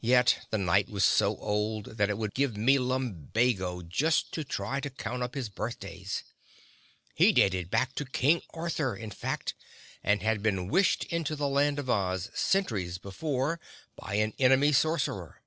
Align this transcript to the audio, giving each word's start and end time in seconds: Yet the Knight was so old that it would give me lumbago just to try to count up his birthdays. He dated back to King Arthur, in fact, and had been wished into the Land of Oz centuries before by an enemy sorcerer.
Yet 0.00 0.46
the 0.50 0.58
Knight 0.58 0.88
was 0.88 1.02
so 1.02 1.36
old 1.38 1.96
that 1.96 2.08
it 2.08 2.16
would 2.16 2.34
give 2.34 2.56
me 2.56 2.78
lumbago 2.78 3.82
just 3.82 4.30
to 4.34 4.44
try 4.44 4.78
to 4.78 4.90
count 4.90 5.24
up 5.24 5.34
his 5.34 5.48
birthdays. 5.48 6.22
He 7.16 7.32
dated 7.32 7.68
back 7.68 7.92
to 7.96 8.04
King 8.04 8.42
Arthur, 8.50 8.94
in 8.94 9.10
fact, 9.10 9.54
and 10.04 10.22
had 10.22 10.40
been 10.40 10.68
wished 10.68 11.02
into 11.06 11.34
the 11.34 11.48
Land 11.48 11.80
of 11.80 11.90
Oz 11.90 12.30
centuries 12.32 12.98
before 12.98 13.58
by 13.96 14.14
an 14.14 14.34
enemy 14.38 14.70
sorcerer. 14.70 15.42